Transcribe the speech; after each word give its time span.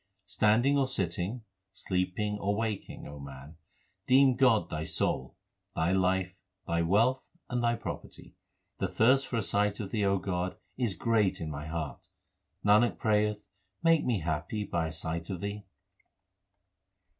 Standing 0.25 0.79
or 0.79 0.87
sitting, 0.87 1.43
sleeping 1.71 2.39
or 2.39 2.55
waking, 2.55 3.05
O 3.07 3.19
man, 3.19 3.57
deem 4.07 4.35
God 4.35 4.67
thy 4.71 4.83
soul, 4.83 5.35
thy 5.75 5.91
life, 5.91 6.33
thy 6.65 6.81
wealth, 6.81 7.29
and 7.51 7.63
thy 7.63 7.75
property. 7.75 8.33
The 8.79 8.87
thirst 8.87 9.27
for 9.27 9.37
a 9.37 9.43
sight 9.43 9.79
of 9.79 9.91
Thee, 9.91 10.03
O 10.05 10.17
God, 10.17 10.57
is 10.75 10.95
great 10.95 11.39
in 11.39 11.51
my 11.51 11.67
heart; 11.67 12.07
Nanak 12.65 12.97
prayeth 12.97 13.43
make 13.83 14.03
me 14.03 14.21
happy 14.21 14.63
by 14.63 14.87
a 14.87 14.91
sight 14.91 15.29
of 15.29 15.39
Thee. 15.39 15.65